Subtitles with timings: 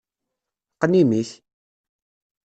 [0.75, 1.29] Qqen imi-k!